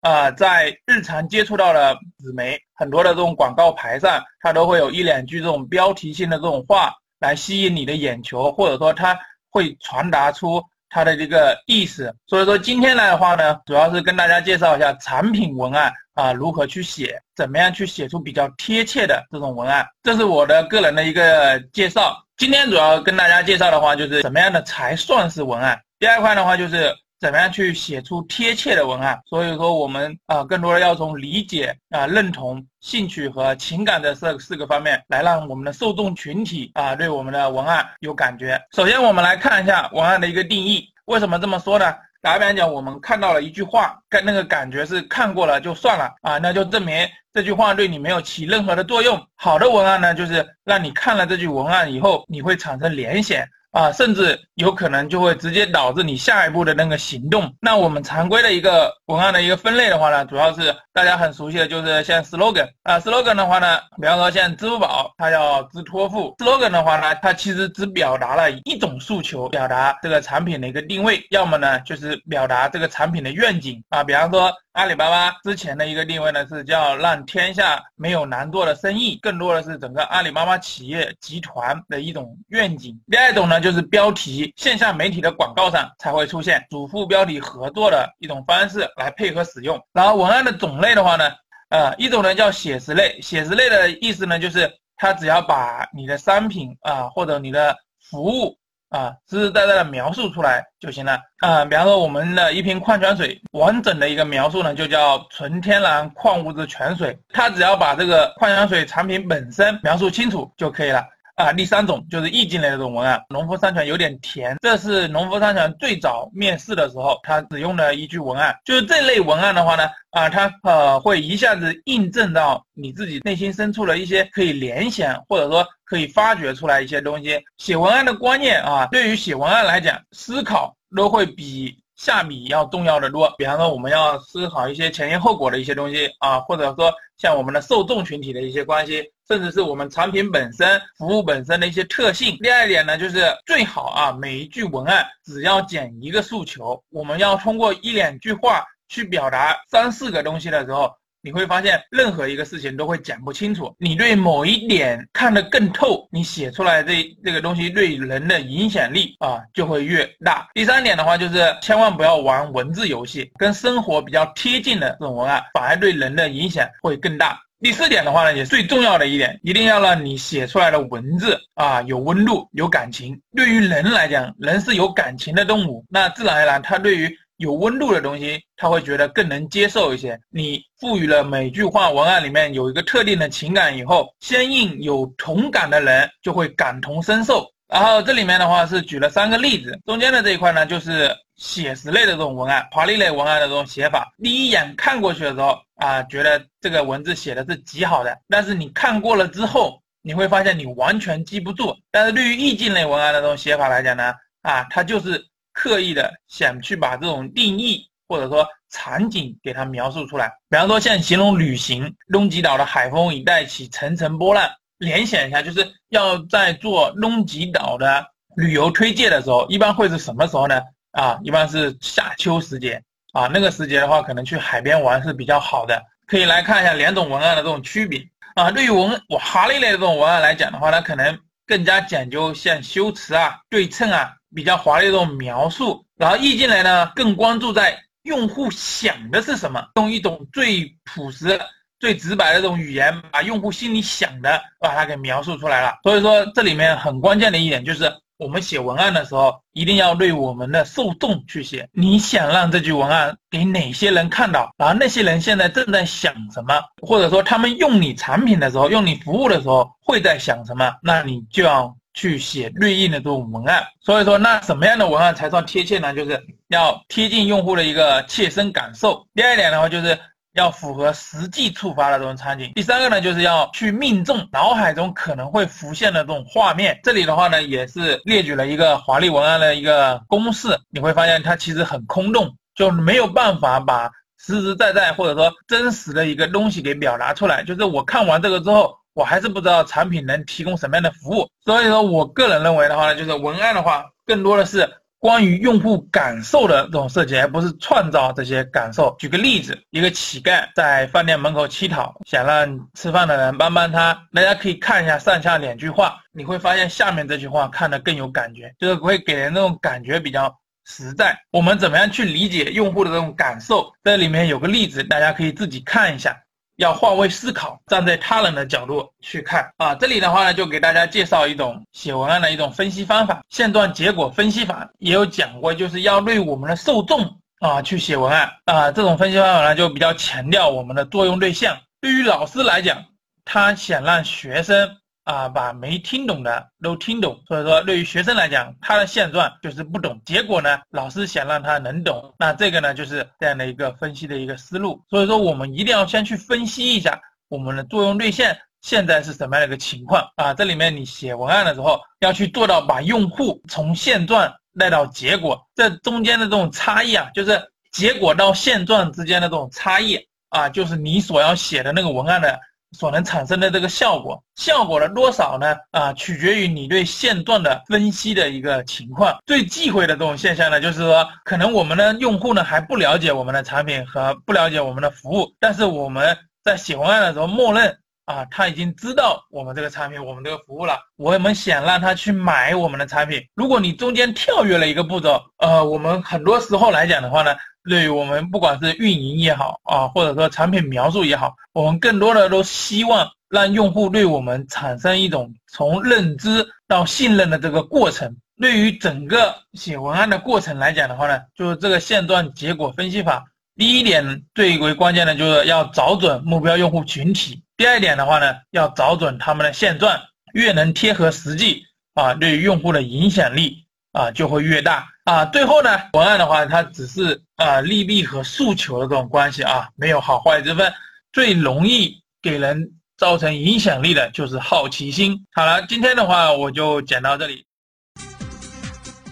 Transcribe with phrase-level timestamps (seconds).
[0.00, 9.18] 啊，在日常接触到的纸媒很多的这种广告牌上，它都会有一两句这种标题性的这种话来吸引你的眼球，或者说它
[9.50, 12.14] 会传达出它的这个意思。
[12.26, 22.16] 所以说今天来的话呢，主要是跟大家介绍一下产品文案啊如何去写，怎么样去写出比较贴切的这种文案，这是我的个人的一个介绍。
[22.38, 25.78] 今天主要跟大家介绍的话，就是怎么样的才算是文案。
[25.98, 26.96] 第二块的话就是。
[27.20, 29.20] 怎么样去写出贴切的文案？
[29.26, 38.58] 所以说我们啊，更多的要从理解啊、认同、兴趣和情感的这四个方面来让我们的受众群体啊对我们的文案有感觉。
[38.72, 40.88] 首先，我们来看一下文案的一个定义。
[41.04, 41.94] 为什么这么说呢？
[42.22, 49.22] 打比方讲，我们看到了一句话，跟那个感觉是看过了就算了啊，那就证明这句话对你没有起任何的作用。
[49.34, 53.42] 好的文案呢，就是让你看了这句文案以后，你会产生联想。
[53.72, 57.54] 啊，甚至有可能就会直接导致你下一步的那个行动。
[57.60, 66.34] 那我们常规的一个文案的一个分类的话呢，主要是大家很熟悉的就是像 slogan 啊，slogan 的话呢，比方说像支付宝，它叫支托付。
[66.38, 74.52] slogan 的话呢，它其实只表达了一种诉求，表达这个产品的一个定位，要么呢就是表达这个产品的愿景啊，比方说。
[74.72, 82.96] 阿里巴巴之前的一个定位呢，是叫让天下没有难做的生意，更多的是整个阿里巴巴企业集团的一种愿景。
[83.10, 89.80] 第二种呢，就是标题，线下媒体的广告上才会出现主副标题合作的一种方式来配合使用。
[89.92, 91.30] 然后文案的种类的话呢，
[91.68, 97.76] 呃，一种呢叫写实类，写实类的意思呢，就是它只要把你的商品啊或者你的
[98.10, 98.56] 服务。
[98.90, 101.16] 啊，实实在在的描述出来就行了。
[101.38, 107.16] 啊，比方说我们的一瓶矿泉水，完整的一个描述呢，就叫纯天然矿物质泉水。
[107.32, 111.06] 它只要把这个矿泉水产品本身描述清楚就可以了。
[111.40, 118.54] 啊，第三种就是意境类的这种文案，农夫山泉有点甜，这是农夫山泉最早面世的时候，他使用的一句文案。
[118.64, 127.40] 就是这类文案的话呢，啊，它呃会一下子印证到你自己内心深处的一些可以联想，或者说可以发掘出来一些东西。
[127.56, 131.79] 写文案的观念啊，对于写文案来讲，思考都会比。
[132.00, 142.38] 下笔要重要的多，比方说我们要思考一些前因后果的一些东西啊，或者说像我们的受众群体的一些关系，甚至是我们产品本身、服务本身的一些特性。
[142.38, 150.90] 第二点呢，就是最好啊，每一句文案只要讲一个诉求，我们要通过一两句话去表达三四个东西的时候。
[151.22, 153.74] 你会发现，任何一个事情都会讲不清楚。
[153.78, 160.48] 你对某一点看得更透，你写出来这这个东西对人的影响力啊就会越大。
[160.54, 167.38] 第三点的话，就是千万不要玩文字游戏，跟生活比较贴近的这种文案，反而对人的影响会更大。
[167.62, 173.20] 第四点的话呢，也最重要的一点，一定要让你写出来的文字啊有温度、有感情。
[173.36, 180.18] 对于人来讲，人是有感情的动物，那自然而然，他对于有温度的东西，他会觉得更能接受一些。
[180.28, 187.50] 你赋予了每句话文案里面有一个特定的情感以后，相应有同感的人就会感同身受。
[187.66, 194.12] 然后这里面的话是举了三个例子，中间的这一块呢就是写实类的这种文案，华丽类文案的这种写法。
[194.22, 201.74] 第一眼看过去的时候啊，觉得这个文字写的是极好的，但是你看过了之后，你会发现你完全记不住。
[201.90, 204.12] 但是对于意境类文案的这种写法来讲呢，
[204.42, 205.24] 啊，它就是。
[205.60, 214.50] 刻意的想去把这种定义或者说场景给它描述出来，比方说像形容旅行，东极岛的海风已带起层层波浪。
[214.78, 218.06] 联想一下，就是要在做东极岛的
[218.36, 220.62] 旅游推介的时候，一般会是什么时候呢？
[220.92, 222.82] 啊，一般是夏秋时节
[223.12, 225.78] 啊，那个时节的话，可能去海边玩是比较好的。
[226.06, 228.02] 可以来看一下两种文案的这种区别
[228.34, 228.50] 啊。
[228.50, 234.16] 对于文华丽类的这种文案来讲的话，它可能更加讲究像修辞啊、对称啊。
[234.34, 241.38] 比较华丽的这种描述，然后意境来呢更关注在用户想的是什么，用一种最朴实、
[241.78, 245.78] 最直白的这种语言，把用户心里想的把它给描述出来了。
[245.82, 261.76] 所以说这里面很关键的一点就是，我们写文案的时候一定要对我们的受众去写，你想让这句文案给哪些人看到，然后那些人现在正在想什么，或者说他们用你产品的时候、用你服务的时候会在想什么，那你就要。
[261.94, 265.92] 去写对应的这种文案，所以说那什么样的文案才算贴切呢？
[265.94, 269.06] 就是要贴近用户的一个切身感受。
[269.14, 269.98] 第二点的话，就是
[270.34, 272.52] 要符合实际触发的这种场景。
[272.54, 276.78] 第三个呢，就是要去命中脑海中可能会浮现的这种画面。
[276.84, 287.42] 这里的话呢，也是列举了一个华丽文案的一个公式，你会发现它其实很空洞，就没有办法把实实在在或者说真实的一个东西给表达出来。
[287.42, 291.28] 就是我看完这个之后，我还是不知道产品能提供什么样的服务。
[291.44, 294.68] 所以说我个人认为的话呢，就是文案的话，更多的是。
[295.02, 298.94] 关于用户感受的这种设计，而不是创造这些感受。
[298.98, 303.98] 举个例子，一个乞丐在饭店门口乞讨，想让吃饭的人帮帮他。
[304.12, 310.30] 大家可以看一下上下两句话，你会发现下面这句话看得更有感觉，就是会给人那种感觉比较
[310.66, 311.18] 实在。
[311.30, 313.72] 我们怎么样去理解用户的这种感受？
[313.82, 316.14] 这里面有个例子，大家可以自己看一下。
[316.60, 319.74] 要换位思考，站在他人的角度去看啊。
[319.74, 324.68] 这里的话呢，就给大家介绍一种写文案的一种分析方法——线段结果分析法。
[324.78, 328.70] 也有讲过，就是要对我们的受众啊去写文案啊。
[328.70, 331.56] 这种分析方法呢，就比较强调我们的作用对象。
[331.80, 332.84] 对于老师来讲，
[333.24, 334.76] 他想让学生。
[335.10, 340.00] 啊，把没听懂的都听懂，所以说对于学生来讲，他的现状就是不懂。
[340.04, 344.80] 结果呢，老师想让他能懂，那这个呢就是这样的一个分析的一个思路。
[344.88, 350.32] 所以说，我们一定要先去分析一下我们的作用对象现在是什么样的一个情况啊。
[350.32, 357.42] 这里面你写文案的时候，要去做到把用户从现状带到结果，这中间的这种差异啊，就是
[357.72, 359.98] 结果到现状之间的这种差异
[360.28, 362.38] 啊，就是你所要写的那个文案的。
[362.72, 365.56] 所能产生的这个效果，效果的多少呢？
[365.72, 369.18] 啊，取决于你对现状的分析的一个情况。
[369.26, 377.76] 最忌讳的这种现象呢，就是说，可能我们的用户呢还不了解我们的产品和不了解我们的服务，但是我们在写文案的时候，默认
[378.10, 380.78] 啊他已经知道我们这个产品、我们这个服务了。
[380.96, 387.34] 我们想让他去买我们的产品，如果你中间跳跃了一个步骤，呃，我们很多时候来讲的话呢。
[387.68, 398.16] 对于我们不管是运营也好啊，或者说产品描述也好，我们更多的都希望让用户对我们产生一种从认知到信任的这个过程。
[398.40, 403.22] 对于整个写文案的过程来讲的话呢，就是这个线段结果分析法，
[403.60, 407.42] 第一点最为关键的就是要找准目标用户群体。
[407.58, 410.00] 第二点的话呢，要找准他们的现状，
[410.32, 414.88] 越能贴合实际啊，对用户的影响力啊就会越大。
[415.04, 420.72] 啊，最后呢，文案的话，它只是啊利弊和诉求的这种关系啊，没有好坏之分。
[421.12, 422.66] 最容易给人
[422.96, 425.26] 造成影响力的就是好奇心。
[425.34, 427.44] 好了，今天的话我就讲到这里。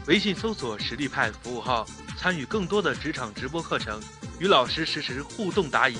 [0.06, 1.85] 微信搜索实力派服务号，
[2.17, 4.00] 参与更多的职场直播课程，
[4.38, 5.96] 与老师实时互动答疑。